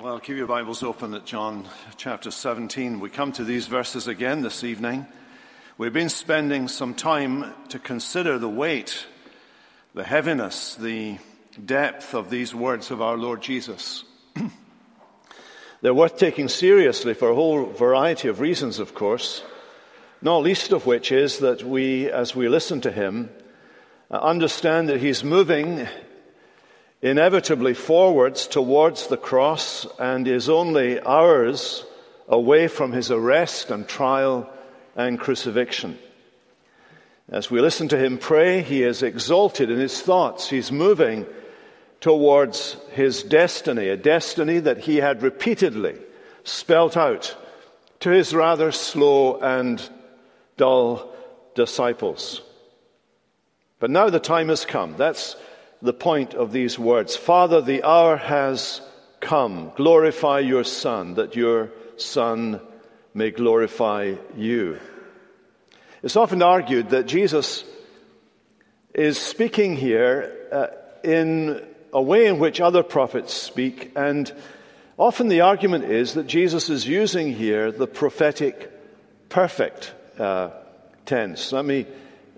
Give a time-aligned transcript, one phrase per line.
[0.00, 2.98] Well, keep your Bibles open at John chapter 17.
[2.98, 5.06] We come to these verses again this evening.
[5.76, 9.04] We've been spending some time to consider the weight,
[9.92, 11.18] the heaviness, the
[11.62, 14.04] depth of these words of our Lord Jesus.
[15.82, 19.42] They're worth taking seriously for a whole variety of reasons, of course,
[20.22, 23.28] not least of which is that we, as we listen to him,
[24.10, 25.86] uh, understand that he's moving
[27.02, 31.84] inevitably forwards towards the cross and is only hours
[32.28, 34.48] away from his arrest and trial
[34.94, 35.98] and crucifixion.
[37.28, 40.48] As we listen to him pray, he is exalted in his thoughts.
[40.48, 41.26] He's moving
[42.00, 45.96] towards his destiny, a destiny that he had repeatedly
[46.44, 47.36] spelt out
[48.00, 49.88] to his rather slow and
[50.56, 51.12] dull
[51.54, 52.42] disciples.
[53.78, 54.96] But now the time has come.
[54.96, 55.36] That's
[55.82, 57.16] the point of these words.
[57.16, 58.80] Father, the hour has
[59.20, 59.72] come.
[59.76, 62.60] Glorify your Son, that your Son
[63.12, 64.78] may glorify you.
[66.02, 67.64] It's often argued that Jesus
[68.94, 70.66] is speaking here uh,
[71.02, 74.32] in a way in which other prophets speak, and
[74.98, 78.70] often the argument is that Jesus is using here the prophetic
[79.28, 80.50] perfect uh,
[81.06, 81.52] tense.
[81.52, 81.86] Let me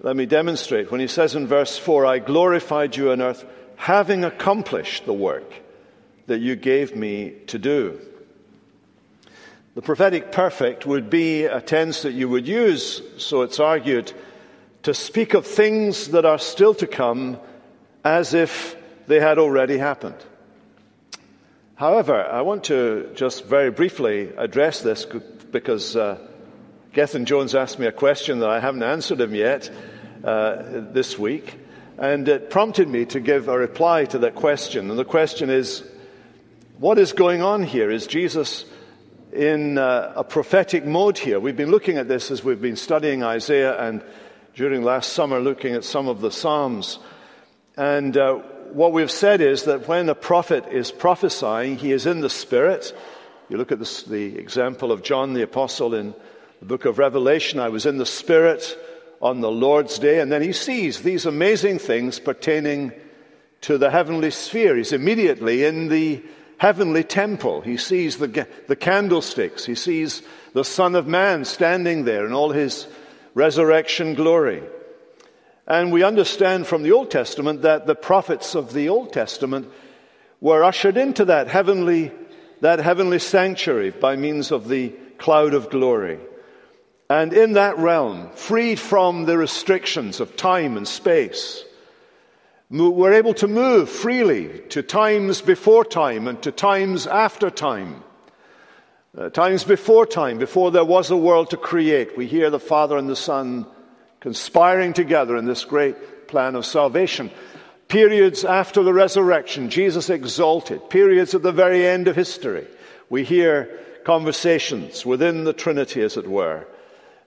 [0.02, 0.90] let me demonstrate.
[0.90, 3.44] When he says in verse 4, I glorified you on earth,
[3.76, 5.52] having accomplished the work
[6.26, 8.00] that you gave me to do.
[9.74, 14.12] The prophetic perfect would be a tense that you would use, so it's argued,
[14.84, 17.38] to speak of things that are still to come
[18.04, 20.22] as if they had already happened.
[21.74, 25.06] However, I want to just very briefly address this
[25.50, 26.18] because uh,
[26.94, 29.68] Gethin Jones asked me a question that I haven't answered him yet
[30.22, 31.58] uh, this week,
[31.98, 34.90] and it prompted me to give a reply to that question.
[34.90, 35.82] And the question is
[36.78, 37.90] what is going on here?
[37.90, 38.64] Is Jesus
[39.32, 41.40] in uh, a prophetic mode here?
[41.40, 44.00] We've been looking at this as we've been studying Isaiah and
[44.54, 47.00] during last summer looking at some of the Psalms.
[47.76, 48.34] And uh,
[48.72, 52.96] what we've said is that when a prophet is prophesying, he is in the Spirit.
[53.48, 56.14] You look at this, the example of John the Apostle in
[56.64, 57.60] the book of Revelation.
[57.60, 58.78] I was in the Spirit
[59.20, 62.90] on the Lord's day, and then he sees these amazing things pertaining
[63.60, 64.74] to the heavenly sphere.
[64.74, 66.22] He's immediately in the
[66.56, 67.60] heavenly temple.
[67.60, 69.66] He sees the, the candlesticks.
[69.66, 70.22] He sees
[70.54, 72.86] the Son of Man standing there in all his
[73.34, 74.62] resurrection glory.
[75.66, 79.70] And we understand from the Old Testament that the prophets of the Old Testament
[80.40, 82.10] were ushered into that heavenly,
[82.62, 86.20] that heavenly sanctuary by means of the cloud of glory.
[87.14, 91.64] And in that realm, freed from the restrictions of time and space,
[92.68, 98.02] we're able to move freely to times before time and to times after time.
[99.16, 102.98] Uh, times before time, before there was a world to create, we hear the Father
[102.98, 103.64] and the Son
[104.18, 107.30] conspiring together in this great plan of salvation.
[107.86, 110.90] Periods after the resurrection, Jesus exalted.
[110.90, 112.66] Periods at the very end of history,
[113.08, 113.70] we hear
[114.02, 116.66] conversations within the Trinity, as it were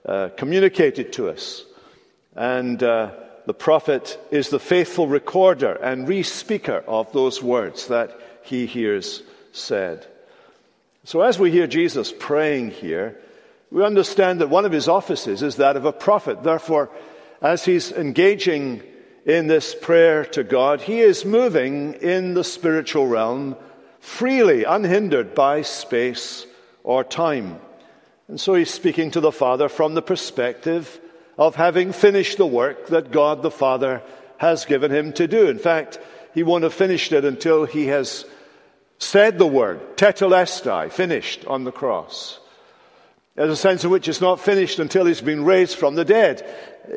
[0.08, 1.64] uh, communicated to us.
[2.34, 3.10] And uh,
[3.44, 9.22] the prophet is the faithful recorder and re speaker of those words that he hears
[9.52, 10.06] said.
[11.04, 13.20] So, as we hear Jesus praying here,
[13.70, 16.42] we understand that one of his offices is that of a prophet.
[16.42, 16.90] Therefore,
[17.42, 18.82] as he's engaging
[19.26, 23.56] in this prayer to God, he is moving in the spiritual realm
[24.00, 26.46] freely, unhindered by space
[26.82, 27.60] or time.
[28.28, 31.00] And so he's speaking to the Father from the perspective
[31.38, 34.02] of having finished the work that God the Father
[34.36, 35.48] has given him to do.
[35.48, 35.98] In fact,
[36.34, 38.26] he won't have finished it until he has
[38.98, 42.38] said the word, tetelestai, finished on the cross.
[43.34, 46.44] There's a sense in which it's not finished until he's been raised from the dead.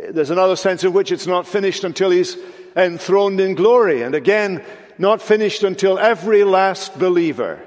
[0.09, 2.36] There's another sense in which it's not finished until he's
[2.75, 4.02] enthroned in glory.
[4.02, 4.64] And again,
[4.97, 7.62] not finished until every last believer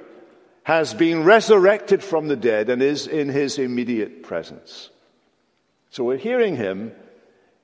[0.65, 4.91] has been resurrected from the dead and is in his immediate presence.
[5.91, 6.93] So we're hearing him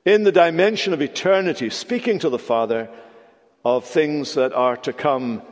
[0.05, 2.89] in the dimension of eternity, speaking to the Father
[3.65, 5.43] of things that are to come,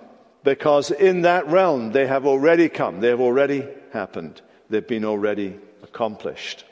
[0.45, 5.59] because in that realm they have already come, they have already happened, they've been already
[5.83, 6.65] accomplished.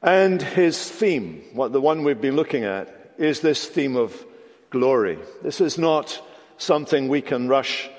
[0.00, 4.24] And his theme, what the one we've been looking at, is this theme of
[4.70, 5.18] glory.
[5.42, 6.22] This is not
[6.56, 7.90] something we can rush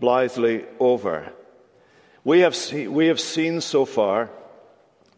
[0.00, 1.32] blithely over.
[2.24, 4.30] We have, see, we have seen so far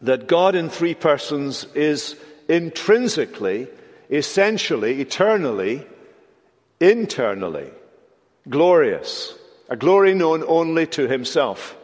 [0.01, 2.15] that God in three persons is
[2.47, 3.67] intrinsically,
[4.09, 5.85] essentially, eternally,
[6.79, 7.69] internally
[8.49, 9.35] glorious
[9.71, 11.77] a glory known only to himself.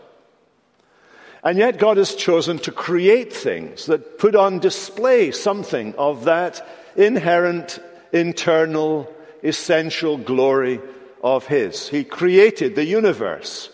[1.42, 6.68] And yet, God has chosen to create things that put on display something of that
[6.98, 7.80] inherent,
[8.12, 9.10] internal,
[9.42, 10.82] essential glory
[11.24, 11.90] of His.
[11.90, 13.70] He created the universe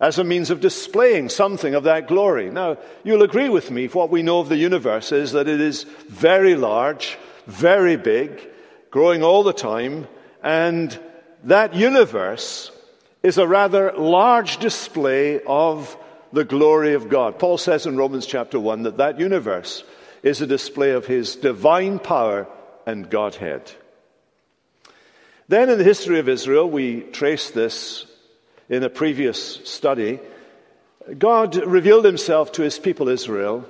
[0.00, 2.50] as a means of displaying something of that glory.
[2.50, 5.84] Now, you'll agree with me, what we know of the universe is that it is
[6.08, 8.48] very large, very big,
[8.90, 10.08] growing all the time,
[10.42, 10.98] and
[11.44, 12.72] that universe
[13.22, 15.96] is a rather large display of
[16.32, 17.38] the glory of God.
[17.38, 19.84] Paul says in Romans chapter 1 that that universe
[20.22, 22.46] is a display of his divine power
[22.86, 23.70] and Godhead.
[25.50, 28.06] Then in the history of Israel, we trace this
[28.68, 30.20] in a previous study.
[31.18, 33.66] God revealed himself to his people Israel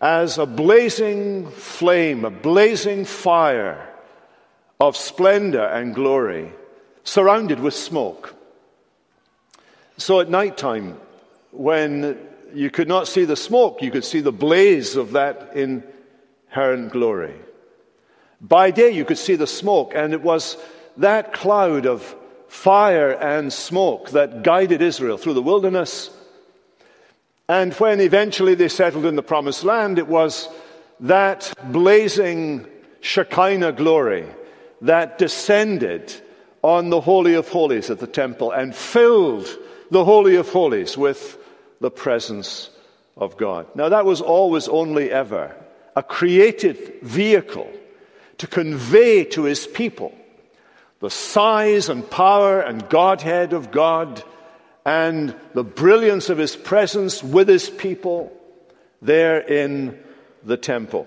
[0.00, 3.86] as a blazing flame, a blazing fire
[4.80, 6.50] of splendor and glory,
[7.02, 8.34] surrounded with smoke.
[9.98, 10.98] So at night time,
[11.50, 12.16] when
[12.54, 17.34] you could not see the smoke, you could see the blaze of that inherent glory.
[18.40, 20.56] By day, you could see the smoke, and it was
[20.96, 22.14] that cloud of
[22.48, 26.10] fire and smoke that guided Israel through the wilderness.
[27.48, 30.48] And when eventually they settled in the promised land, it was
[31.00, 32.66] that blazing
[33.00, 34.26] Shekinah glory
[34.82, 36.14] that descended
[36.62, 39.46] on the Holy of Holies at the temple and filled
[39.90, 41.36] the Holy of Holies with
[41.80, 42.70] the presence
[43.16, 43.66] of God.
[43.74, 45.54] Now, that was always only ever
[45.96, 47.70] a created vehicle
[48.38, 50.14] to convey to his people
[51.00, 54.22] the size and power and Godhead of God
[54.84, 58.32] and the brilliance of his presence with his people
[59.00, 59.98] there in
[60.42, 61.06] the temple.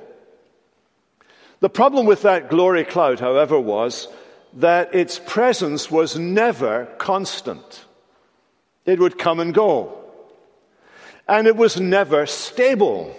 [1.59, 4.07] The problem with that glory cloud, however, was
[4.53, 7.85] that its presence was never constant.
[8.85, 9.97] It would come and go.
[11.27, 13.15] And it was never stable.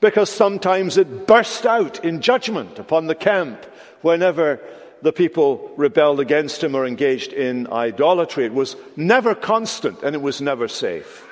[0.00, 3.64] Because sometimes it burst out in judgment upon the camp
[4.00, 4.60] whenever
[5.02, 8.44] the people rebelled against him or engaged in idolatry.
[8.44, 11.26] It was never constant and it was never safe.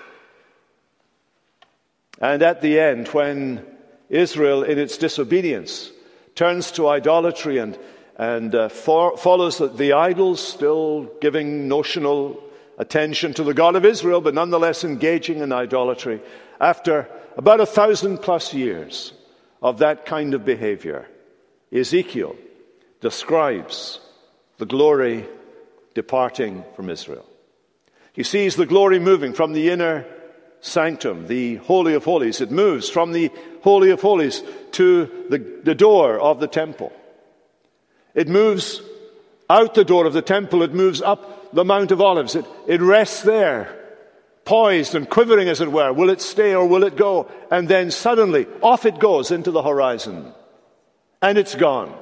[2.20, 3.64] And at the end, when
[4.10, 5.90] Israel, in its disobedience,
[6.34, 7.78] turns to idolatry and,
[8.16, 12.42] and uh, for, follows the, the idols, still giving notional
[12.76, 16.20] attention to the God of Israel, but nonetheless engaging in idolatry,
[16.60, 19.12] after about a thousand plus years
[19.62, 21.06] of that kind of behavior,
[21.72, 22.34] Ezekiel
[23.00, 24.00] describes
[24.58, 25.26] the glory
[25.94, 27.26] departing from Israel.
[28.12, 30.04] He sees the glory moving from the inner
[30.60, 32.40] sanctum, the Holy of Holies.
[32.40, 33.30] It moves from the
[33.62, 34.42] Holy of Holies
[34.72, 36.92] to the, the door of the temple.
[38.14, 38.82] It moves
[39.48, 40.62] out the door of the temple.
[40.62, 42.34] It moves up the Mount of Olives.
[42.34, 43.76] It, it rests there,
[44.44, 45.92] poised and quivering, as it were.
[45.92, 47.30] Will it stay or will it go?
[47.50, 50.32] And then suddenly, off it goes into the horizon.
[51.22, 51.94] And it's gone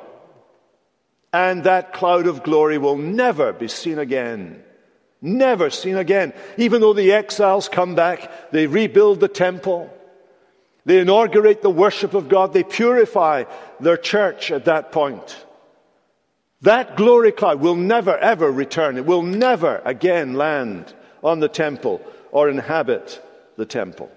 [1.32, 4.62] and that cloud of glory will never be seen again.
[5.20, 6.32] Never seen again.
[6.56, 9.92] Even though the exiles come back, they rebuild the temple,
[10.84, 13.44] they inaugurate the worship of God, they purify
[13.80, 15.44] their church at that point.
[16.62, 18.96] That glory cloud will never ever return.
[18.96, 20.92] It will never again land
[21.22, 22.00] on the temple
[22.32, 23.22] or inhabit
[23.56, 24.10] the temple.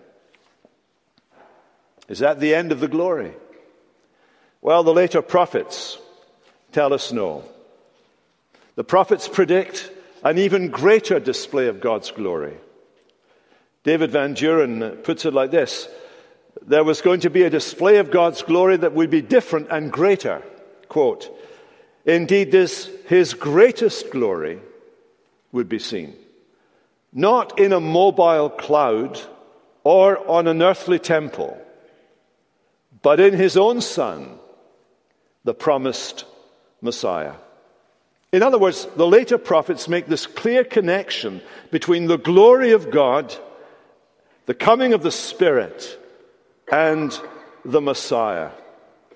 [2.08, 3.34] Is that the end of the glory?
[4.62, 5.98] Well, the later prophets
[6.72, 7.44] tell us no.
[8.76, 9.92] The prophets predict
[10.24, 12.58] an even greater display of God's glory.
[13.84, 15.88] David VanDrunen puts it like this
[16.62, 19.92] There was going to be a display of God's glory that would be different and
[19.92, 20.42] greater.
[20.88, 21.30] Quote,
[22.06, 24.60] Indeed, this, his greatest glory,
[25.52, 26.16] would be seen.
[27.14, 29.20] Not in a mobile cloud
[29.84, 31.60] or on an earthly temple,
[33.02, 34.40] but in his own Son,
[35.44, 36.26] the promised
[36.82, 37.36] Messiah.
[38.32, 43.36] In other words, the later prophets make this clear connection between the glory of God,
[44.46, 46.00] the coming of the Spirit,
[46.72, 47.18] and
[47.66, 48.52] the Messiah.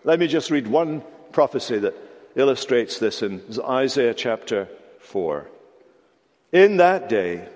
[0.04, 1.96] Let me just read one prophecy that
[2.36, 4.68] illustrates this in Isaiah chapter
[5.00, 5.48] 4.
[6.52, 7.48] In that day,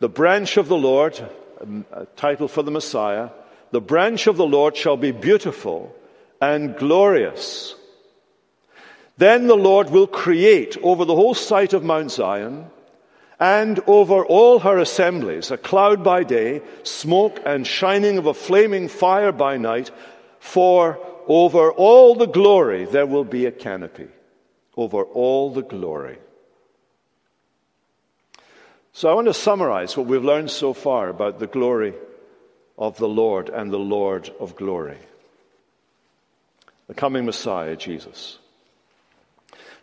[0.00, 1.18] the branch of the Lord,
[1.60, 3.30] um, a title for the Messiah,
[3.70, 5.94] the branch of the Lord shall be beautiful
[6.40, 7.76] and glorious
[9.16, 12.70] then the Lord will create over the whole site of Mount Zion
[13.38, 18.88] and over all her assemblies a cloud by day, smoke and shining of a flaming
[18.88, 19.90] fire by night,
[20.38, 24.08] for over all the glory there will be a canopy.
[24.76, 26.18] Over all the glory.
[28.92, 31.94] So I want to summarize what we've learned so far about the glory
[32.78, 34.98] of the Lord and the Lord of glory.
[36.86, 38.38] The coming Messiah, Jesus.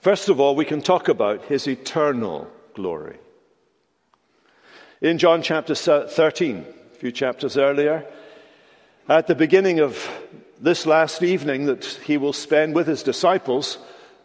[0.01, 3.19] First of all, we can talk about his eternal glory.
[4.99, 8.07] In John chapter 13, a few chapters earlier,
[9.07, 10.09] at the beginning of
[10.59, 13.77] this last evening that he will spend with his disciples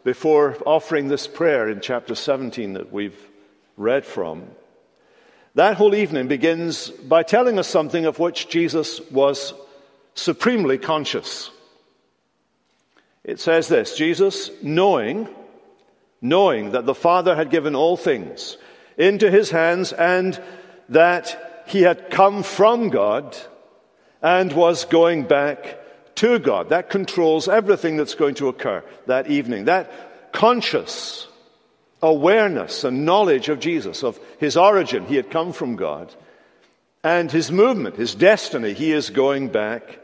[0.02, 3.28] before offering this prayer in chapter 17 that we've
[3.76, 4.45] read from,
[5.56, 9.52] that whole evening begins by telling us something of which Jesus was
[10.14, 11.50] supremely conscious.
[13.25, 15.28] It says this Jesus, knowing,
[16.20, 18.56] knowing that the Father had given all things
[18.96, 20.40] into his hands and
[20.88, 23.37] that he had come from God
[24.23, 25.80] and was going back
[26.16, 26.70] to God.
[26.70, 29.66] That controls everything that's going to occur that evening.
[29.66, 31.28] That conscious
[32.02, 35.06] awareness and knowledge of Jesus, of his origin.
[35.06, 36.14] He had come from God.
[37.02, 40.00] And his movement, his destiny, he is going back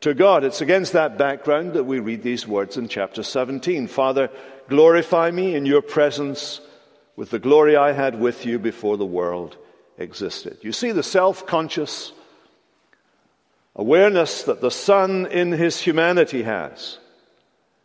[0.00, 0.44] to God.
[0.44, 3.86] It's against that background that we read these words in chapter 17.
[3.86, 4.30] Father,
[4.68, 6.60] glorify me in your presence
[7.16, 9.56] with the glory I had with you before the world
[9.98, 10.58] existed.
[10.62, 12.12] You see the self conscious
[13.74, 16.98] awareness that the Son in his humanity has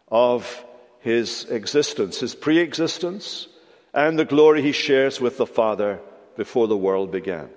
[0.09, 0.65] of
[0.99, 3.47] his existence, his pre existence,
[3.93, 5.99] and the glory he shares with the Father
[6.35, 7.49] before the world began.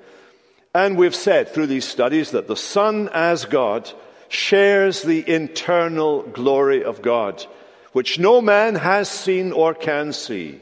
[0.74, 3.90] And we've said through these studies that the Son as God
[4.28, 7.44] shares the internal glory of God,
[7.92, 10.61] which no man has seen or can see,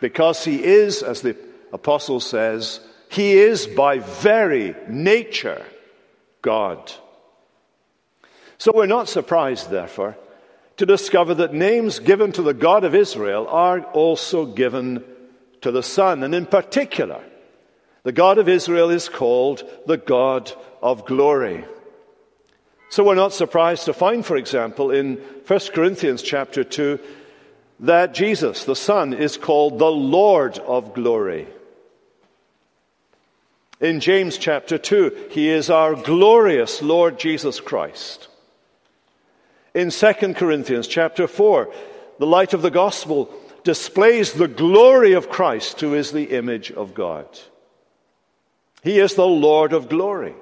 [0.00, 1.36] because he is, as the
[1.72, 5.64] apostle says, he is by very nature
[6.40, 6.92] God.
[8.58, 10.16] So we're not surprised, therefore,
[10.76, 15.04] to discover that names given to the God of Israel are also given
[15.60, 16.22] to the Son.
[16.22, 17.22] And in particular,
[18.02, 21.64] the God of Israel is called the God of glory.
[22.92, 27.00] So we're not surprised to find, for example, in 1 Corinthians chapter 2,
[27.80, 31.46] that Jesus, the Son, is called the Lord of glory.
[33.80, 38.28] In James chapter 2, he is our glorious Lord Jesus Christ.
[39.72, 41.72] In 2 Corinthians chapter 4,
[42.18, 43.32] the light of the gospel
[43.64, 47.26] displays the glory of Christ, who is the image of God.
[48.82, 50.34] He is the Lord of glory.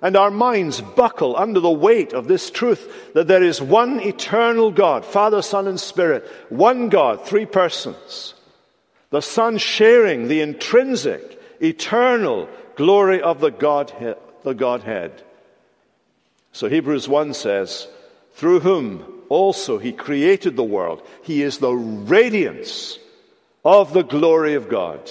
[0.00, 4.70] And our minds buckle under the weight of this truth that there is one eternal
[4.70, 8.34] God, Father, Son, and Spirit, one God, three persons.
[9.10, 14.16] The Son sharing the intrinsic, eternal glory of the Godhead.
[14.44, 15.22] The Godhead.
[16.52, 17.88] So Hebrews 1 says,
[18.34, 21.02] through whom also he created the world.
[21.22, 22.98] He is the radiance
[23.64, 25.10] of the glory of God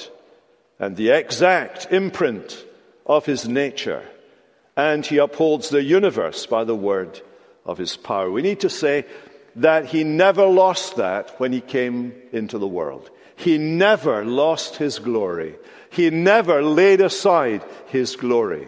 [0.80, 2.66] and the exact imprint
[3.06, 4.04] of his nature.
[4.78, 7.20] And he upholds the universe by the word
[7.66, 8.32] of his power.
[8.32, 9.06] We need to say
[9.56, 13.10] that he never lost that when he came into the world.
[13.36, 15.56] He never lost his glory.
[15.90, 18.68] He never laid aside his glory.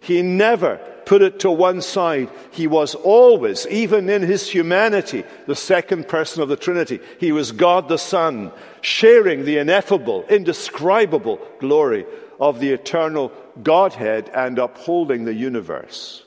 [0.00, 2.30] He never put it to one side.
[2.52, 7.00] He was always, even in his humanity, the second person of the Trinity.
[7.18, 12.06] He was God the Son, sharing the ineffable, indescribable glory
[12.38, 13.30] of the eternal
[13.62, 16.24] Godhead and upholding the universe.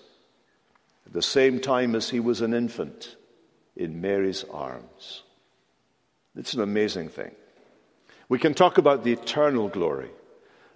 [1.05, 3.15] At the same time as he was an infant
[3.75, 5.23] in Mary's arms.
[6.35, 7.31] It's an amazing thing.
[8.29, 10.09] We can talk about the eternal glory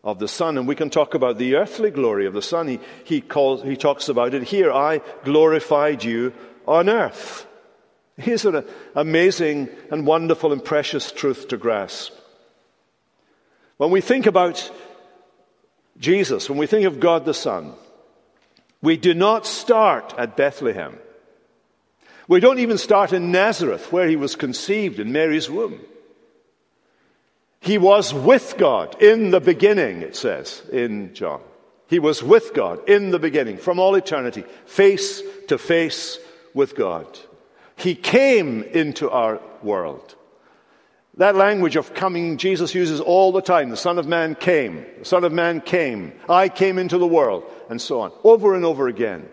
[0.03, 0.57] of the Son.
[0.57, 2.67] And we can talk about the earthly glory of the Son.
[2.67, 4.71] He, he, calls, he talks about it here.
[4.71, 6.33] I glorified you
[6.67, 7.45] on earth.
[8.17, 12.13] Here's an amazing and wonderful and precious truth to grasp.
[13.77, 14.71] When we think about
[15.99, 17.73] Jesus, when we think of God the Son,
[18.81, 20.97] we do not start at Bethlehem.
[22.27, 25.79] We don't even start in Nazareth, where he was conceived in Mary's womb.
[27.59, 31.41] He was with God in the beginning, it says in John.
[31.87, 36.19] He was with God in the beginning, from all eternity, face to face
[36.53, 37.07] with God.
[37.77, 40.15] He came into our world.
[41.17, 43.69] That language of coming, Jesus uses all the time.
[43.69, 44.85] The Son of Man came.
[44.99, 46.13] The Son of Man came.
[46.29, 49.27] I came into the world, and so on, over and over again.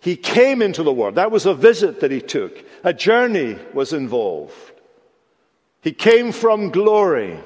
[0.00, 1.14] He came into the world.
[1.14, 2.64] That was a visit that he took.
[2.82, 4.54] A journey was involved.
[5.82, 7.38] He came from glory.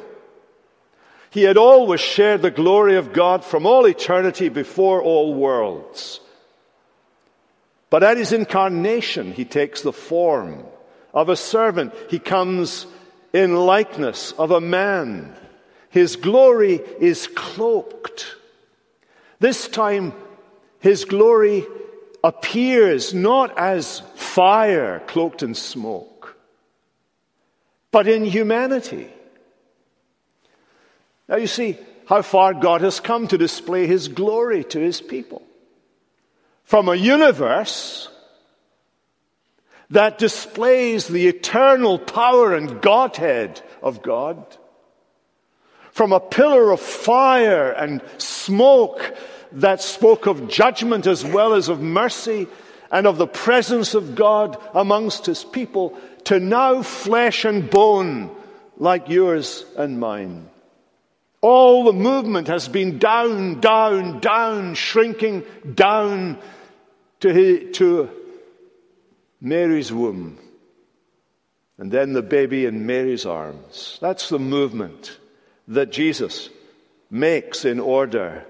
[1.31, 6.21] He had always shared the glory of God from all eternity before all worlds.
[7.91, 10.65] But at his incarnation, he takes the form
[11.13, 11.93] of a servant.
[12.09, 12.87] He comes
[13.35, 15.35] in likeness of a man.
[15.91, 18.35] his glory is cloaked.
[19.39, 20.13] This time,
[20.81, 21.67] his glory
[22.23, 26.37] appears not as fire cloaked in smoke,
[27.91, 29.09] but in humanity.
[31.29, 31.77] Now you see
[32.07, 35.43] how far God has come to display his glory to his people.
[36.65, 38.09] From a universe
[39.91, 44.45] that displays the eternal power and Godhead of God,
[45.93, 49.15] from a pillar of fire and smoke
[49.53, 52.49] that spoke of judgment as well as of mercy
[52.91, 58.35] and of the presence of God amongst his people, to now flesh and bone
[58.77, 60.49] like yours and mine.
[61.41, 66.39] All the movement has been down, down, down, shrinking down
[67.21, 68.11] to, to
[69.45, 70.39] Mary's womb.
[71.77, 73.99] And then the baby in Mary's arms.
[74.01, 75.19] That's the movement
[75.69, 76.49] that Jesus
[77.11, 78.45] makes in order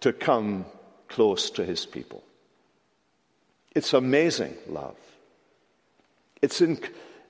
[0.00, 0.66] to come
[1.08, 2.22] close to his people.
[3.74, 4.96] It's amazing love.
[6.42, 6.78] It's in,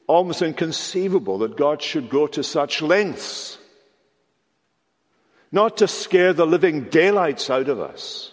[0.06, 3.58] almost inconceivable that God should go to such lengths
[5.52, 8.31] not to scare the living daylights out of us.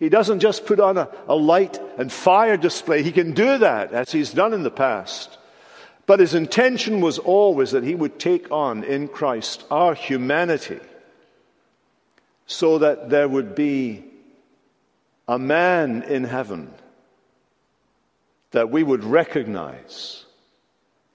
[0.00, 3.02] He doesn't just put on a, a, light and fire display.
[3.02, 5.36] He can do that, as he's done in the past.
[6.06, 10.80] But his intention was always that he would take on in Christ our humanity
[12.46, 14.04] so that there would be
[15.28, 16.72] a man in heaven
[18.50, 20.24] that we would recognize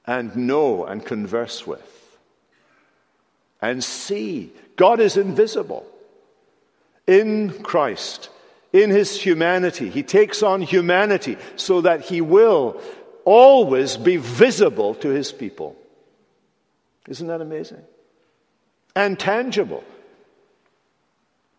[0.06, 1.92] and know and converse with
[3.62, 4.54] and see.
[4.76, 5.86] God is invisible.
[7.08, 8.30] In Christ,
[8.76, 12.82] in his humanity, he takes on humanity so that he will
[13.24, 15.78] always be visible to his people.
[17.08, 17.82] Isn't that amazing?
[18.94, 19.84] And tangible.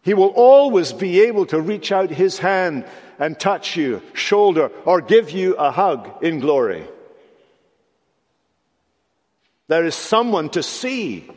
[0.02, 2.84] He will always be able to reach out his hand
[3.18, 6.86] and touch you, shoulder, or give you a hug in glory.
[9.68, 11.28] There is someone to see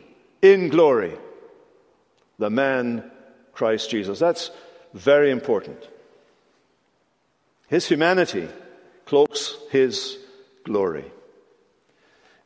[0.42, 1.16] in glory.
[2.38, 3.10] The man,
[3.54, 4.18] Christ Jesus.
[4.18, 4.50] That's
[4.94, 5.78] very important.
[7.68, 8.48] His humanity
[9.06, 10.18] cloaks his
[10.64, 11.04] glory.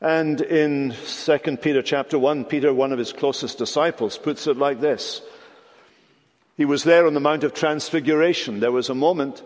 [0.00, 4.80] And in 2 Peter chapter 1, Peter, one of his closest disciples, puts it like
[4.80, 5.22] this.
[6.56, 8.60] He was there on the Mount of Transfiguration.
[8.60, 9.42] There was a moment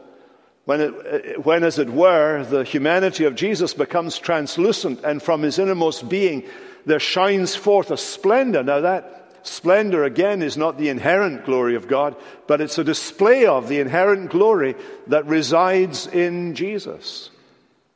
[0.64, 5.58] when, it, when, as it were, the humanity of Jesus becomes translucent, and from his
[5.58, 6.44] innermost being
[6.84, 8.62] there shines forth a splendor.
[8.62, 13.46] Now, that splendor, again, is not the inherent glory of God, but it's a display
[13.46, 14.74] of the inherent glory
[15.06, 17.30] that resides in Jesus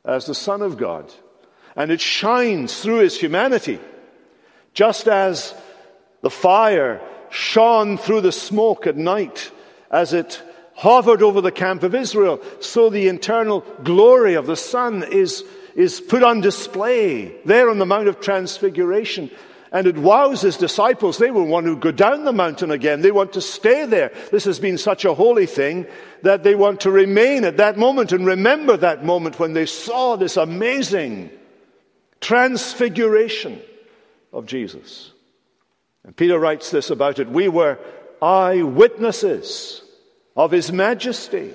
[0.05, 1.11] as the Son of God.
[1.75, 3.79] And it shines through his humanity,
[4.73, 5.55] just as
[6.21, 9.51] the fire shone through the smoke at night
[9.89, 10.41] as it
[10.75, 15.43] hovered over the camp of Israel, so the internal glory of the Son is,
[15.75, 19.29] is put on display there on the Mount of Transfiguration.
[19.73, 21.17] And it wows his disciples.
[21.17, 23.01] They will want to go down the mountain again.
[23.01, 24.13] They want to stay there.
[24.31, 25.87] This has been such a holy thing
[26.21, 30.15] that they want to remain at that moment and remember that moment when they saw
[30.15, 31.31] this amazing
[32.21, 33.59] transfiguration
[34.31, 35.11] of Jesus.
[36.03, 37.27] And Peter writes this about it.
[37.27, 37.79] We were
[38.21, 39.81] eyewitnesses
[40.35, 41.51] of his majesty.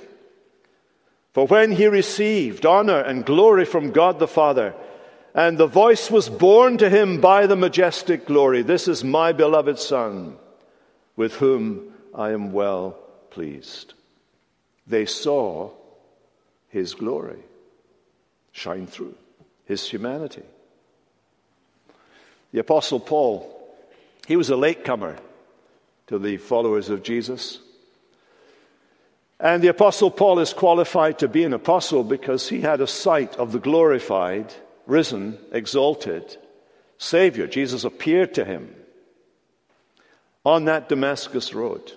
[1.35, 4.75] For when he received honor and glory from God the Father,
[5.38, 9.79] and the voice was borne to him by the majestic glory, This is my beloved
[9.79, 10.37] Son,
[11.14, 12.98] with whom I am well
[13.31, 13.94] pleased
[14.88, 15.70] they saw
[16.70, 17.38] his glory
[18.51, 19.14] shine through,
[19.64, 20.42] his humanity.
[22.51, 23.77] The Apostle Paul,
[24.27, 25.18] he was a latecomer
[26.09, 27.61] to the followers of Jesus.
[29.38, 33.37] And the Apostle Paul is qualified to be an apostle because he had a sight
[33.37, 34.53] of the glorified,
[34.88, 36.37] risen, exalted
[36.96, 37.46] Savior.
[37.46, 38.74] Jesus appeared to him
[40.44, 41.92] on that Damascus road.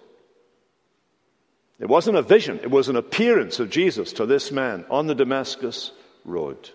[1.80, 5.16] It wasn't a vision, it was an appearance of Jesus to this man on the
[5.16, 5.92] Damascus
[6.26, 6.70] road.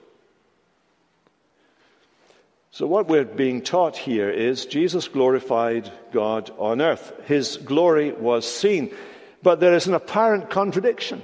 [2.72, 7.12] So, what we're being taught here is Jesus glorified God on earth.
[7.24, 8.94] His glory was seen.
[9.42, 11.22] But there is an apparent contradiction.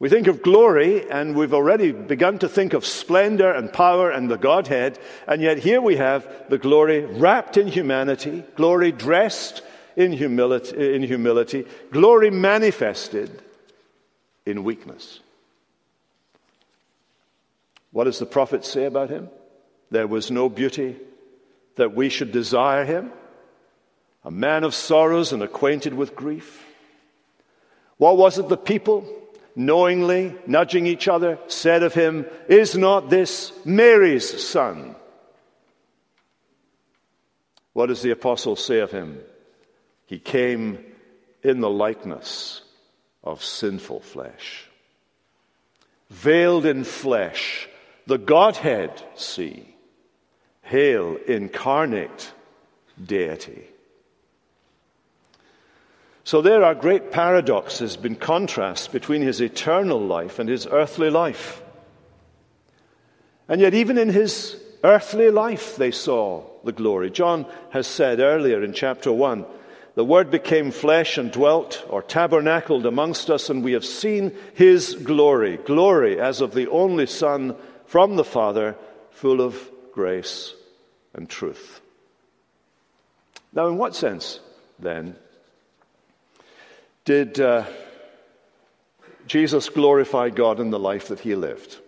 [0.00, 4.30] We think of glory, and we've already begun to think of splendor and power and
[4.30, 9.62] the Godhead, and yet here we have the glory wrapped in humanity, glory dressed
[9.96, 13.42] in humility, in humility, glory manifested
[14.46, 15.20] in weakness.
[17.92, 19.28] What does the prophet say about him?
[19.90, 20.96] There was no beauty
[21.76, 23.12] that we should desire him?
[24.24, 26.64] A man of sorrows and acquainted with grief.
[27.98, 29.06] What was it the people,
[29.56, 34.94] knowingly nudging each other, said of him, Is not this Mary's son?
[37.72, 39.20] What does the apostle say of him?
[40.06, 40.84] He came
[41.42, 42.62] in the likeness
[43.22, 44.66] of sinful flesh.
[46.10, 47.68] Veiled in flesh,
[48.06, 49.74] the Godhead see.
[50.62, 52.32] Hail, incarnate
[53.02, 53.69] deity.
[56.30, 61.60] So there are great paradoxes in contrasts between his eternal life and his earthly life.
[63.48, 67.10] And yet, even in his earthly life, they saw the glory.
[67.10, 69.44] John has said earlier in chapter 1
[69.96, 74.94] the Word became flesh and dwelt or tabernacled amongst us, and we have seen His
[74.94, 78.76] glory glory as of the only Son from the Father,
[79.10, 80.54] full of grace
[81.12, 81.80] and truth.
[83.52, 84.38] Now, in what sense,
[84.78, 85.16] then,
[87.04, 87.64] did uh,
[89.26, 91.78] Jesus glorify God in the life that He lived?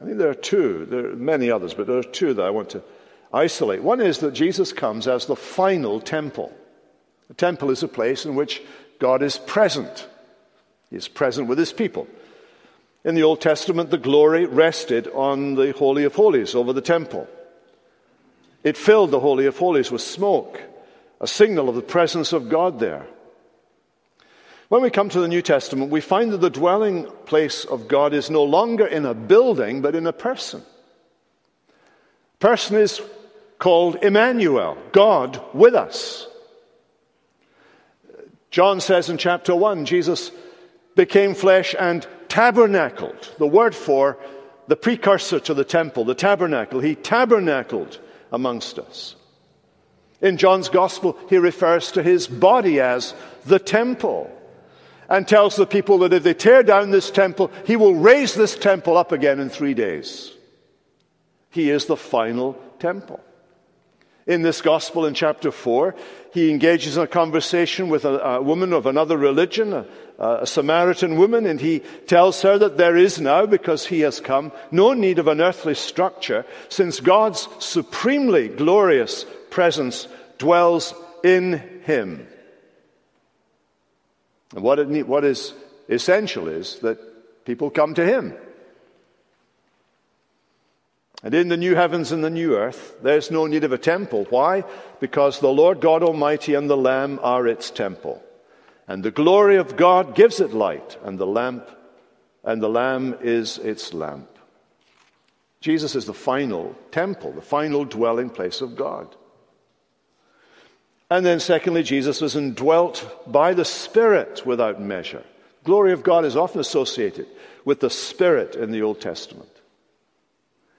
[0.00, 2.50] I think there are two, there are many others, but there are two that I
[2.50, 2.82] want to
[3.32, 3.82] isolate.
[3.82, 6.52] One is that Jesus comes as the final temple.
[7.28, 8.62] The temple is a place in which
[8.98, 10.08] God is present.
[10.90, 12.08] He is present with his people.
[13.04, 17.28] In the Old Testament, the glory rested on the Holy of Holies over the temple.
[18.62, 20.60] It filled the Holy of Holies with smoke,
[21.20, 23.06] a signal of the presence of God there.
[24.70, 28.14] When we come to the New Testament, we find that the dwelling place of God
[28.14, 30.62] is no longer in a building, but in a person.
[32.38, 33.02] Person is
[33.58, 36.28] called Emmanuel, God with us.
[38.52, 40.30] John says in chapter 1, Jesus
[40.94, 43.34] became flesh and tabernacled.
[43.38, 44.18] The word for
[44.68, 46.78] the precursor to the temple, the tabernacle.
[46.78, 47.98] He tabernacled
[48.30, 49.16] amongst us.
[50.20, 54.36] In John's gospel, he refers to his body as the temple
[55.10, 58.56] and tells the people that if they tear down this temple, he will raise this
[58.56, 60.32] temple up again in three days.
[61.50, 63.20] He is the final temple
[64.30, 65.94] in this gospel in chapter 4.
[66.32, 69.86] He engages in a conversation with a, a woman of another religion, a,
[70.18, 74.52] a Samaritan woman, and he tells her that there is now, because he has come,
[74.70, 80.06] no need of an earthly structure, since God's supremely glorious presence
[80.38, 80.94] dwells
[81.24, 82.28] in him.
[84.54, 85.54] And what, it, what is
[85.88, 88.34] essential is that people come to him.
[91.22, 94.26] And in the new heavens and the new earth, there's no need of a temple.
[94.30, 94.64] Why?
[95.00, 98.22] Because the Lord God Almighty and the Lamb are its temple.
[98.88, 101.70] And the glory of God gives it light, and the lamp,
[102.42, 104.28] and the Lamb is its lamp.
[105.60, 109.14] Jesus is the final temple, the final dwelling place of God.
[111.10, 115.24] And then, secondly, Jesus was indwelt by the Spirit without measure.
[115.64, 117.26] Glory of God is often associated
[117.64, 119.50] with the Spirit in the Old Testament.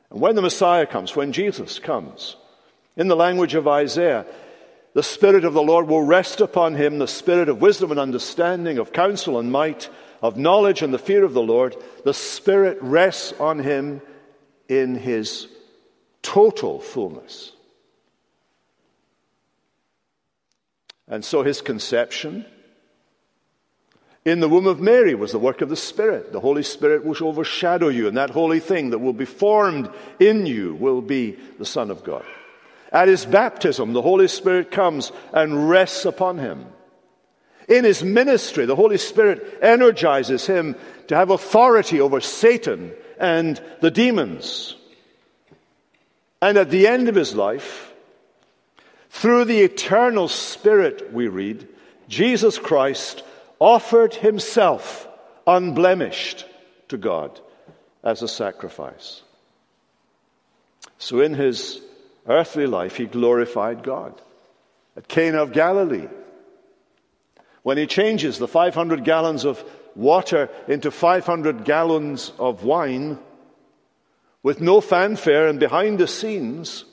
[0.10, 2.38] And when the Messiah comes, when Jesus comes,
[2.96, 4.26] in the language of Isaiah,
[4.94, 8.78] the Spirit of the Lord will rest upon him, the Spirit of wisdom and understanding,
[8.78, 9.89] of counsel and might,
[10.22, 11.76] of knowledge and the fear of the Lord.
[12.04, 14.02] The Spirit rests on him
[14.67, 15.48] in his
[16.22, 17.52] total fullness.
[21.12, 22.45] And so his conception,
[24.24, 26.32] in the womb of Mary was the work of the Spirit.
[26.32, 29.89] The Holy Spirit will overshadow you, and that holy thing that will be formed
[30.21, 32.24] in you will be the Son of God.
[32.93, 36.65] At his baptism, the Holy Spirit comes and rests upon him.
[37.67, 43.91] In his ministry, the Holy Spirit energizes him to have authority over Satan and the
[43.91, 44.76] demons.
[46.41, 47.90] And at the end of his life,
[49.12, 51.67] through the eternal Spirit, we read,
[52.08, 53.24] Jesus Christ
[53.60, 55.08] offered himself
[55.45, 56.45] unblemished
[56.88, 57.39] to God
[58.04, 59.21] as a sacrifice.
[60.97, 61.82] So in his
[62.26, 64.19] earthly life, he glorified God.
[64.95, 66.08] At Cana of Galilee,
[67.63, 73.19] when he changes the 500 gallons of water into 500 gallons of wine,
[74.41, 76.86] with no fanfare and behind the scenes,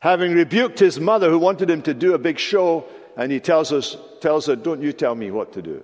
[0.00, 2.84] having rebuked his mother who wanted him to do a big show,
[3.16, 5.82] and he tells us, tells her, Don't you tell me what to do.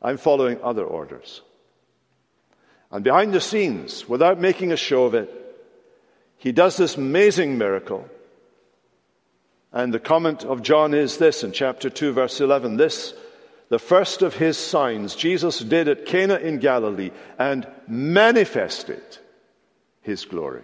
[0.00, 1.42] I'm following other orders.
[2.90, 5.30] And behind the scenes, without making a show of it,
[6.38, 8.08] he does this amazing miracle.
[9.72, 13.12] And the comment of John is this in chapter 2, verse 11 this,
[13.68, 19.18] the first of his signs Jesus did at Cana in Galilee and manifested
[20.00, 20.62] his glory.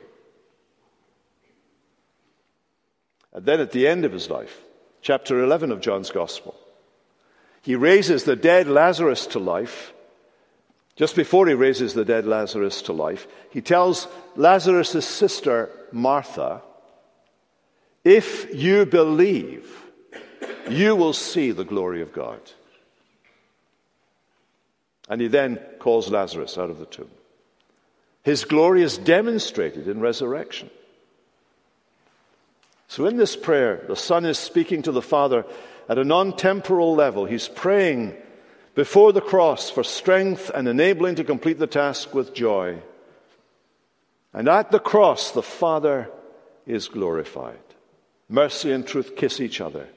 [3.35, 4.61] And then at the end of his life,
[5.03, 6.55] chapter 11 of John's Gospel,
[7.63, 9.93] he raises the dead Lazarus to life.
[10.97, 16.63] Just before he raises the dead Lazarus to life, he tells Lazarus' sister, Martha,
[18.05, 19.85] If you believe,
[20.69, 22.41] you will see the glory of God.
[25.09, 27.11] And he then calls Lazarus out of the tomb.
[28.23, 30.71] His glory is demonstrated in resurrection.
[32.95, 35.45] So, in this prayer, the Son is speaking to the Father
[35.89, 37.25] at a non temporal level.
[37.25, 38.15] He's praying
[38.77, 42.81] before the cross for strength and enabling to complete the task with joy.
[44.33, 46.09] And at the cross, the Father
[46.67, 47.59] is glorified.
[48.29, 49.89] Mercy and truth kiss each other.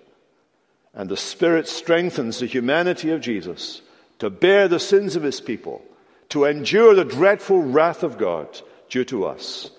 [0.95, 3.83] And the Spirit strengthens the humanity of Jesus
[4.17, 5.85] to bear the sins of his people,
[6.29, 9.69] to endure the dreadful wrath of God due to us,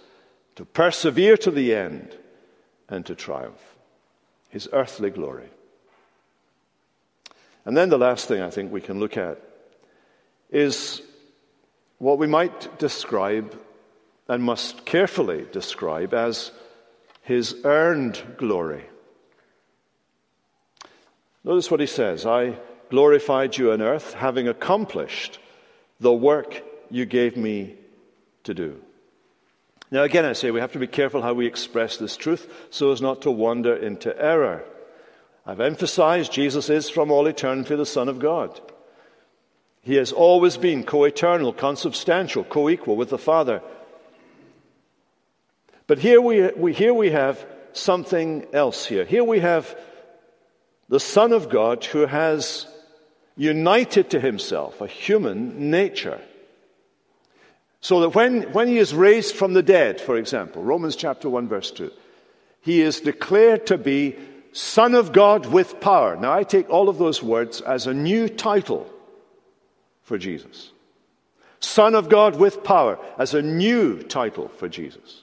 [0.54, 2.16] to persevere to the end,
[2.88, 3.76] and to triumph.
[4.48, 5.48] His earthly glory.
[7.64, 9.40] And then the last thing I think we can look at
[10.50, 11.02] is
[11.98, 13.58] what we might describe
[14.28, 16.50] and must carefully describe as
[17.22, 18.84] his earned glory.
[21.44, 22.58] Notice what he says I
[22.90, 25.38] glorified you on earth, having accomplished
[26.00, 27.76] the work you gave me
[28.44, 28.80] to do.
[29.90, 32.92] Now, again, I say we have to be careful how we express this truth so
[32.92, 34.64] as not to wander into error.
[35.46, 38.60] I've emphasized Jesus is from all eternity the Son of God.
[39.80, 43.62] He has always been co eternal, consubstantial, co equal with the Father.
[45.86, 49.06] But here we, we, here we have something else here.
[49.06, 49.74] Here we have
[50.90, 52.66] the Son of God who has
[53.36, 56.20] united to himself a human nature.
[57.80, 61.48] So that when, when he is raised from the dead, for example, Romans chapter 1,
[61.48, 61.90] verse 2,
[62.60, 64.16] he is declared to be
[64.52, 66.16] Son of God with power.
[66.16, 68.90] Now, I take all of those words as a new title
[70.02, 70.72] for Jesus.
[71.60, 75.22] Son of God with power as a new title for Jesus.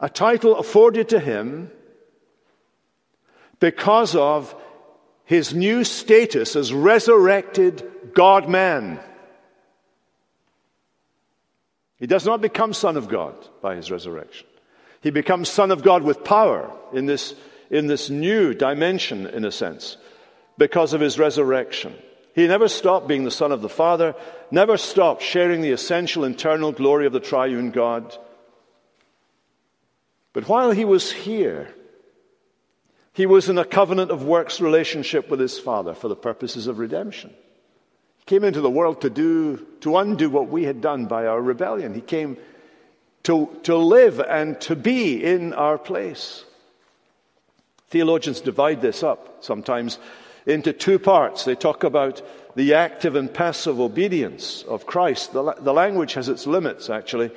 [0.00, 1.70] A title afforded to him
[3.60, 4.54] because of
[5.24, 9.00] his new status as resurrected God man.
[11.98, 14.46] He does not become Son of God by his resurrection.
[15.00, 17.34] He becomes Son of God with power in this,
[17.70, 19.96] in this new dimension, in a sense,
[20.56, 21.94] because of his resurrection.
[22.34, 24.14] He never stopped being the Son of the Father,
[24.50, 28.16] never stopped sharing the essential internal glory of the triune God.
[30.32, 31.74] But while he was here,
[33.12, 36.78] he was in a covenant of works relationship with his Father for the purposes of
[36.78, 37.34] redemption.
[38.28, 41.94] Came into the world to do, to undo what we had done by our rebellion.
[41.94, 42.36] He came
[43.22, 46.44] to, to live and to be in our place.
[47.88, 49.98] Theologians divide this up sometimes
[50.44, 51.46] into two parts.
[51.46, 52.20] They talk about
[52.54, 55.32] the active and passive obedience of Christ.
[55.32, 57.30] The, the language has its limits, actually,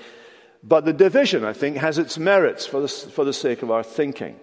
[0.61, 3.83] but the division, I think, has its merits for the, for the sake of our
[3.83, 4.37] thinking.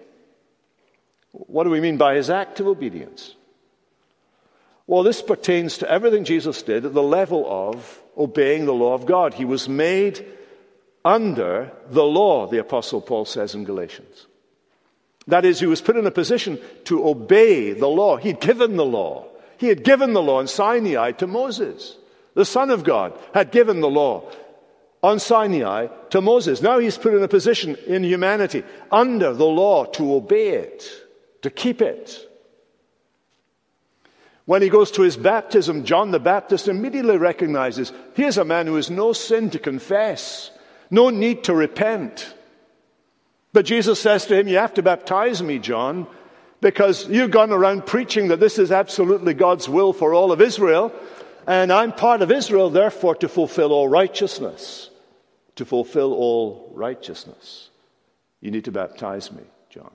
[1.31, 3.35] What do we mean by his active obedience?
[4.89, 9.05] Well, this pertains to everything Jesus did at the level of obeying the law of
[9.05, 9.35] God.
[9.35, 10.25] He was made
[11.05, 14.25] under the law, the Apostle Paul says in Galatians.
[15.27, 18.17] That is, he was put in a position to obey the law.
[18.17, 19.27] He'd given the law.
[19.59, 21.95] He had given the law in Sinai to Moses.
[22.33, 24.31] The Son of God had given the law
[25.03, 26.63] on Sinai to Moses.
[26.63, 30.89] Now he's put in a position in humanity under the law to obey it
[31.43, 32.25] to keep it.
[34.49, 38.77] When he goes to his baptism, John the Baptist immediately recognizes here's a man who
[38.77, 40.49] has no sin to confess,
[40.89, 42.33] no need to repent.
[43.53, 46.07] But Jesus says to him, You have to baptize me, John,
[46.61, 50.91] because you've gone around preaching that this is absolutely God's will for all of Israel,
[51.45, 54.89] and I'm part of Israel, therefore, to fulfill all righteousness.
[55.57, 57.69] To fulfill all righteousness.
[58.41, 59.91] You need to baptize me, John.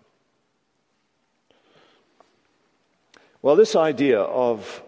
[3.45, 4.83] Well, this idea of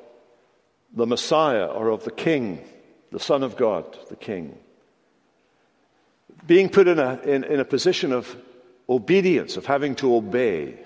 [0.95, 2.65] the Messiah or of the King,
[3.13, 4.57] the Son of God, the King,
[6.47, 8.35] being put in a, in, in a position of
[8.89, 10.79] obedience, of having to obey,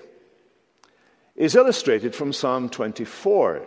[1.37, 3.65] is illustrated from Psalm 24.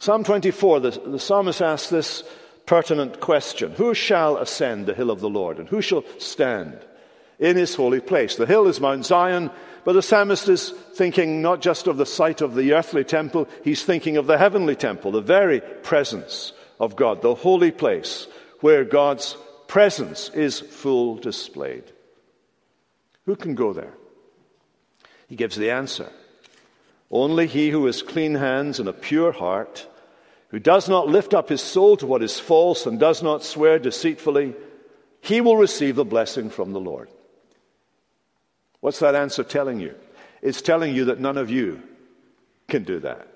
[0.00, 2.24] Psalm 24, the, the psalmist asks this
[2.66, 6.76] pertinent question Who shall ascend the hill of the Lord, and who shall stand
[7.38, 8.34] in his holy place?
[8.34, 9.52] The hill is Mount Zion
[9.88, 13.82] but the psalmist is thinking not just of the site of the earthly temple, he's
[13.82, 18.26] thinking of the heavenly temple, the very presence of God, the holy place
[18.60, 19.34] where God's
[19.66, 21.84] presence is full displayed.
[23.24, 23.94] Who can go there?
[25.26, 26.12] He gives the answer.
[27.10, 29.88] Only he who has clean hands and a pure heart,
[30.48, 33.78] who does not lift up his soul to what is false and does not swear
[33.78, 34.54] deceitfully,
[35.22, 37.08] he will receive the blessing from the Lord.
[38.80, 39.94] What's that answer telling you?
[40.42, 41.82] It's telling you that none of you
[42.68, 43.26] can do that.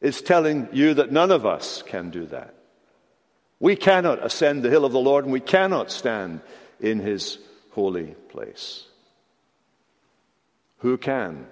[0.00, 2.54] It's telling you that none of us can do that.
[3.60, 6.40] We cannot ascend the hill of the Lord and we cannot stand
[6.80, 7.38] in his
[7.70, 8.84] holy place.
[10.78, 11.46] Who can?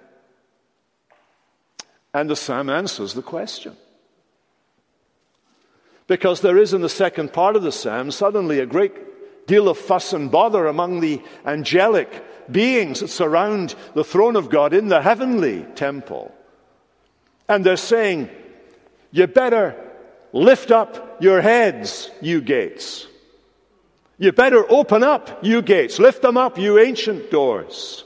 [2.13, 3.77] And the psalm answers the question.
[6.07, 9.77] Because there is in the second part of the psalm suddenly a great deal of
[9.77, 12.09] fuss and bother among the angelic
[12.51, 16.33] beings that surround the throne of God in the heavenly temple.
[17.47, 18.29] And they're saying,
[19.11, 19.75] You better
[20.33, 23.07] lift up your heads, you gates.
[24.17, 25.97] You better open up, you gates.
[25.97, 28.03] Lift them up, you ancient doors.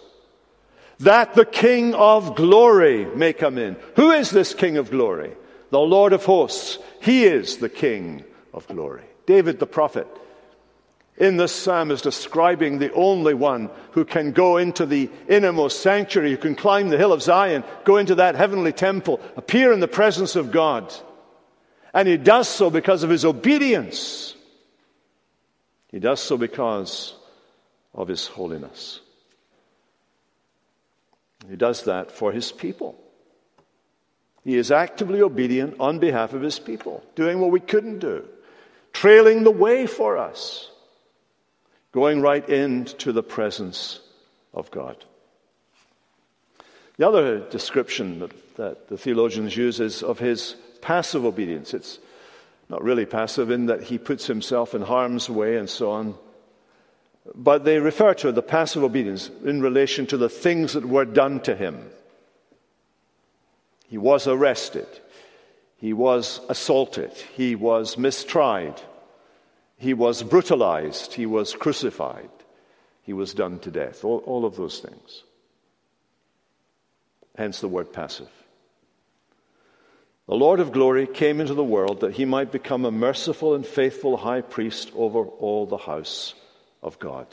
[0.99, 3.75] That the King of glory may come in.
[3.97, 5.33] Who is this King of glory?
[5.71, 6.77] The Lord of hosts.
[7.01, 9.03] He is the King of glory.
[9.25, 10.07] David the prophet
[11.17, 16.31] in this psalm is describing the only one who can go into the innermost sanctuary,
[16.31, 19.87] who can climb the hill of Zion, go into that heavenly temple, appear in the
[19.87, 20.93] presence of God.
[21.93, 24.35] And he does so because of his obedience.
[25.87, 27.15] He does so because
[27.93, 28.99] of his holiness.
[31.49, 32.99] He does that for his people.
[34.43, 38.25] He is actively obedient on behalf of his people, doing what we couldn't do,
[38.91, 40.71] trailing the way for us
[41.95, 44.01] going right into the presence
[44.53, 44.97] of God.
[46.97, 51.73] The other description that, that the theologians use is of his passive obedience.
[51.73, 51.99] It's
[52.67, 56.15] not really passive in that he puts himself in harm's way and so on.
[57.33, 61.39] But they refer to the passive obedience in relation to the things that were done
[61.43, 61.79] to him.
[63.87, 64.87] He was arrested.
[65.77, 67.11] He was assaulted.
[67.37, 68.75] He was mistried.
[69.77, 71.13] He was brutalized.
[71.13, 72.29] He was crucified.
[73.03, 74.03] He was done to death.
[74.03, 75.23] All, all of those things.
[77.37, 78.29] Hence the word passive.
[80.27, 83.65] The Lord of glory came into the world that he might become a merciful and
[83.65, 86.33] faithful high priest over all the house
[86.81, 87.27] of God.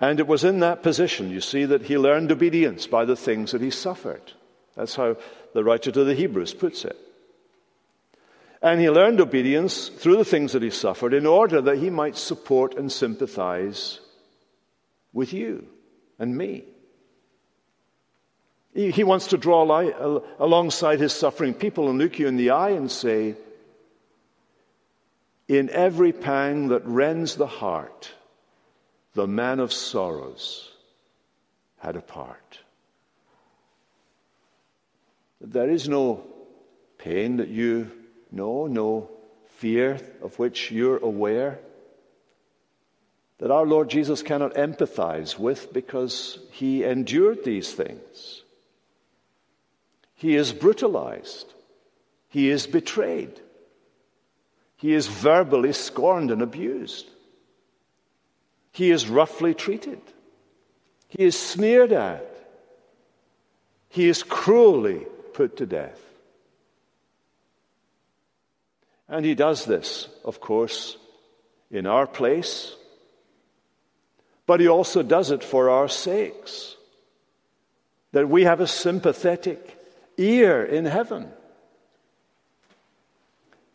[0.00, 3.52] And it was in that position, you see, that he learned obedience by the things
[3.52, 4.32] that he suffered.
[4.74, 5.16] That's how
[5.54, 6.96] the writer to the Hebrews puts it.
[8.60, 12.16] And he learned obedience through the things that he suffered in order that he might
[12.16, 14.00] support and sympathize
[15.12, 15.66] with you
[16.18, 16.64] and me.
[18.74, 19.64] He, wants to draw
[20.38, 23.34] alongside his suffering people and look you in the eye and say,
[25.48, 28.12] In every pang that rends the heart,
[29.14, 30.70] the man of sorrows
[31.78, 32.60] had a part.
[35.40, 36.24] There is no
[36.98, 37.90] pain that you
[38.30, 39.10] no, no
[39.56, 41.58] fear of which you're aware
[43.38, 48.42] that our Lord Jesus cannot empathize with because he endured these things.
[50.14, 51.54] He is brutalized.
[52.28, 53.40] He is betrayed.
[54.76, 57.08] He is verbally scorned and abused.
[58.72, 60.00] He is roughly treated.
[61.08, 62.26] He is sneered at.
[63.88, 66.00] He is cruelly put to death.
[69.08, 70.96] And he does this, of course,
[71.70, 72.74] in our place,
[74.46, 76.76] but he also does it for our sakes.
[78.12, 79.76] That we have a sympathetic
[80.16, 81.28] ear in heaven.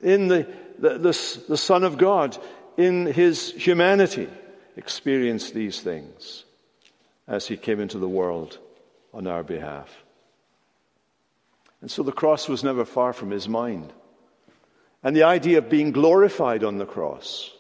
[0.02, 0.48] In the,
[0.80, 2.38] the, the, the Son of God,
[2.78, 4.28] in his humanity,
[4.76, 6.46] experienced these things
[7.28, 8.58] as he came into the world
[9.14, 10.04] on our behalf.
[11.82, 13.94] And so the cross was never far from his mind
[15.04, 17.52] and the idea of being glorified on the cross.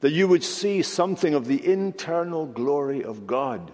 [0.00, 3.70] That you would see something of the internal glory of God.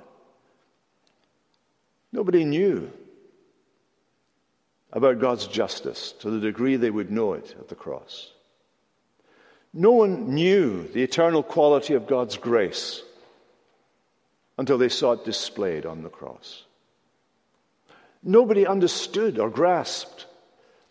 [2.12, 2.90] Nobody knew
[4.92, 8.30] about God's justice to the degree they would know it at the cross.
[9.72, 13.02] No one knew the eternal quality of God's grace
[14.58, 16.64] until they saw it displayed on the cross.
[18.22, 20.26] Nobody understood or grasped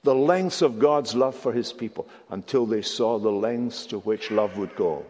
[0.04, 4.32] the lengths of God's love for his people until they saw the lengths to which
[4.32, 5.06] love would go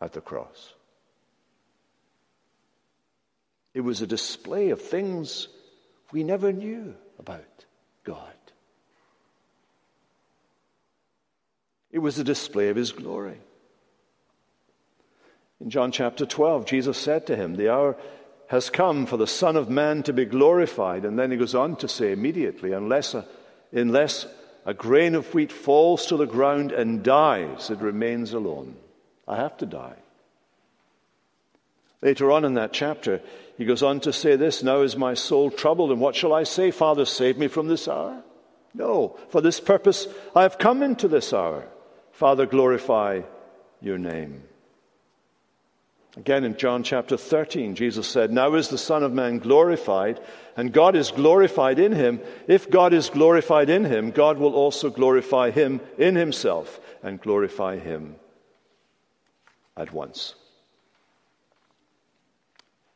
[0.00, 0.74] at the cross.
[3.72, 5.48] It was a display of things
[6.12, 7.64] we never knew about
[8.04, 8.34] God.
[11.90, 13.38] It was a display of his glory.
[15.60, 17.96] In John chapter 12, Jesus said to him, The hour
[18.48, 21.04] has come for the Son of Man to be glorified.
[21.04, 23.26] And then he goes on to say immediately, Unless a,
[23.72, 24.26] unless
[24.66, 28.76] a grain of wheat falls to the ground and dies, it remains alone.
[29.26, 29.96] I have to die.
[32.02, 33.22] Later on in that chapter,
[33.56, 36.44] he goes on to say this Now is my soul troubled, and what shall I
[36.44, 36.70] say?
[36.70, 38.22] Father, save me from this hour?
[38.74, 41.66] No, for this purpose I have come into this hour.
[42.12, 43.22] Father, glorify
[43.80, 44.42] your name.
[46.16, 50.20] Again in John chapter 13, Jesus said, Now is the Son of Man glorified,
[50.56, 52.20] and God is glorified in him.
[52.46, 57.78] If God is glorified in him, God will also glorify him in himself and glorify
[57.78, 58.14] him
[59.76, 60.34] at once.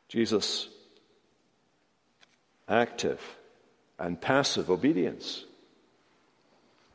[0.09, 0.69] Jesus'
[2.69, 3.21] active
[3.99, 5.45] and passive obedience.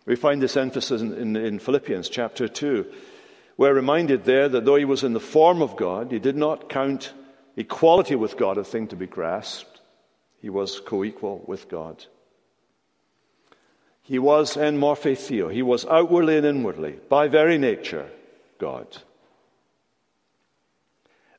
[0.05, 2.85] We find this emphasis in, in, in, Philippians chapter 2.
[3.57, 6.69] We're reminded there that though he was in the form of God, he did not
[6.69, 7.13] count
[7.55, 9.81] equality with God a thing to be grasped.
[10.41, 12.05] He was co equal with God.
[14.01, 15.47] He was en morphe theo.
[15.47, 18.09] He was outwardly and inwardly, by very nature,
[18.59, 18.97] God.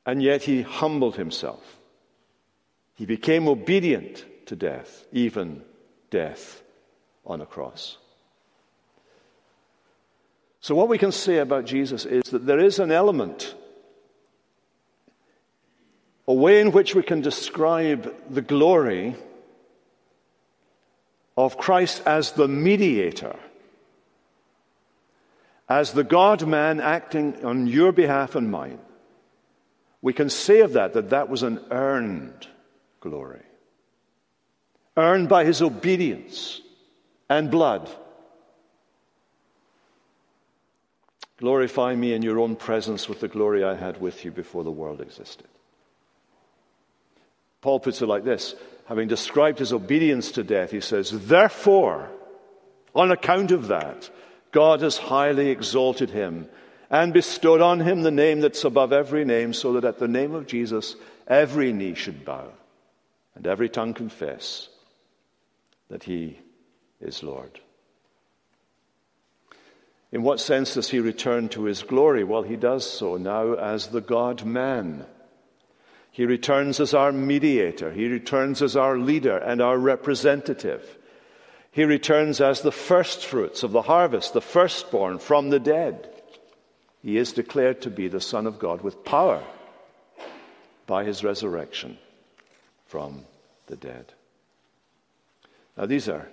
[0.06, 1.76] And yet he humbled himself.
[2.94, 5.62] He became obedient to death, even
[6.10, 6.62] death
[7.26, 7.98] on a cross.
[10.64, 13.54] So, what we can say about Jesus is that there is an element,
[16.26, 19.14] a way in which we can describe the glory
[21.36, 23.36] of Christ as the mediator,
[25.68, 28.78] as the God man acting on your behalf and mine
[30.04, 32.46] we can say of that that that was an earned
[33.00, 33.40] glory,
[34.98, 36.60] earned by his obedience
[37.30, 37.88] and blood.
[41.38, 44.70] Glorify me in your own presence with the glory I had with you before the
[44.70, 45.46] world existed.
[47.60, 48.54] Paul puts it like this
[48.86, 52.10] having described his obedience to death, he says, Therefore,
[52.94, 54.10] on account of that,
[54.52, 56.48] God has highly exalted him
[56.90, 60.34] and bestowed on him the name that's above every name, so that at the name
[60.34, 62.52] of Jesus every knee should bow
[63.34, 64.68] and every tongue confess
[65.88, 66.38] that he
[67.00, 67.60] is Lord.
[70.14, 72.22] In what sense does he return to his glory?
[72.22, 75.06] Well, he does so now as the God man.
[76.12, 80.98] He returns as our mediator, he returns as our leader and our representative.
[81.72, 86.08] He returns as the firstfruits of the harvest, the firstborn from the dead
[87.02, 89.42] he is declared to be the Son of God with power
[90.86, 91.98] by his resurrection
[92.86, 93.24] from
[93.66, 94.12] the dead.
[95.76, 96.28] Now, these are,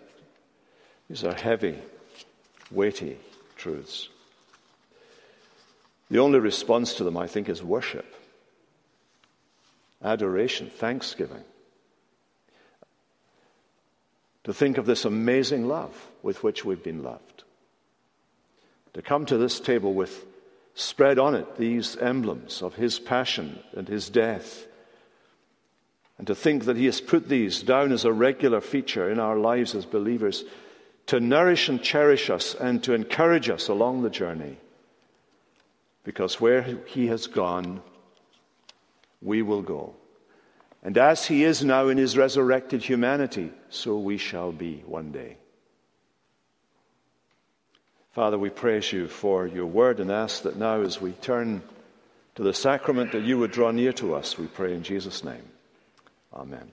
[1.09, 1.79] these are heavy,
[2.69, 3.17] weighty
[3.62, 4.09] truths.
[6.09, 8.16] The only response to them, I think, is worship,
[10.03, 11.43] adoration, thanksgiving.
[14.45, 17.43] To think of this amazing love with which we've been loved.
[18.95, 20.26] To come to this table with
[20.74, 24.66] spread on it these emblems of his passion and his death.
[26.18, 29.38] And to think that he has put these down as a regular feature in our
[29.38, 30.43] lives as believers
[31.12, 34.55] to nourish and cherish us and to encourage us along the journey.
[36.05, 37.82] Because where he has gone,
[39.22, 39.93] we will go.
[40.82, 45.36] And as he is now in his resurrected humanity, so we shall be one day.
[48.14, 51.62] Father, we praise you for your word and ask that now as we turn
[52.36, 55.43] to the sacrament that you would draw near to us, we pray in Jesus' name.
[56.34, 56.72] Amen.